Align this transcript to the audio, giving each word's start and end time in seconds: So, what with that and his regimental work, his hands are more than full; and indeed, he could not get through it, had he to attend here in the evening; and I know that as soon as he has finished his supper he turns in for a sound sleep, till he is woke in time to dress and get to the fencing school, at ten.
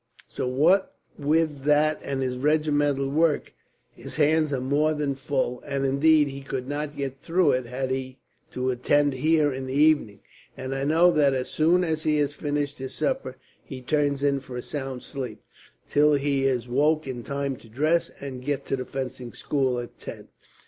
So, 0.27 0.47
what 0.47 0.95
with 1.19 1.61
that 1.65 1.99
and 2.01 2.23
his 2.23 2.35
regimental 2.35 3.07
work, 3.07 3.53
his 3.91 4.15
hands 4.15 4.51
are 4.51 4.59
more 4.59 4.95
than 4.95 5.13
full; 5.13 5.61
and 5.63 5.85
indeed, 5.85 6.29
he 6.29 6.41
could 6.41 6.67
not 6.67 6.95
get 6.97 7.19
through 7.19 7.51
it, 7.51 7.67
had 7.67 7.91
he 7.91 8.17
to 8.49 8.71
attend 8.71 9.13
here 9.13 9.53
in 9.53 9.67
the 9.67 9.75
evening; 9.75 10.21
and 10.57 10.73
I 10.73 10.85
know 10.85 11.11
that 11.11 11.35
as 11.35 11.51
soon 11.51 11.83
as 11.83 12.01
he 12.01 12.17
has 12.17 12.33
finished 12.33 12.79
his 12.79 12.95
supper 12.95 13.35
he 13.63 13.79
turns 13.79 14.23
in 14.23 14.39
for 14.39 14.57
a 14.57 14.63
sound 14.63 15.03
sleep, 15.03 15.43
till 15.87 16.15
he 16.15 16.45
is 16.47 16.67
woke 16.67 17.05
in 17.05 17.21
time 17.23 17.55
to 17.57 17.69
dress 17.69 18.09
and 18.19 18.43
get 18.43 18.65
to 18.65 18.75
the 18.75 18.85
fencing 18.85 19.33
school, 19.33 19.79
at 19.79 19.99
ten. 19.99 20.29